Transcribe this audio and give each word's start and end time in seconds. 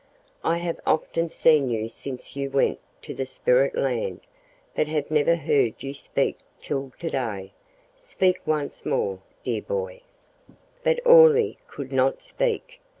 I 0.43 0.57
have 0.57 0.79
often 0.83 1.29
seen 1.29 1.69
you 1.69 1.87
since 1.87 2.35
you 2.35 2.49
went 2.49 2.79
to 3.03 3.13
the 3.13 3.27
spirit 3.27 3.75
land, 3.75 4.21
but 4.75 4.87
have 4.87 5.11
never 5.11 5.35
heard 5.35 5.83
you 5.83 5.93
speak 5.93 6.39
till 6.59 6.91
to 6.97 7.07
day. 7.11 7.51
Speak 7.97 8.39
once 8.47 8.83
more, 8.83 9.19
dear 9.43 9.61
boy!" 9.61 10.01
But 10.81 11.01
Orley 11.05 11.59
could 11.67 11.91
not 11.91 12.23
speak. 12.23 12.79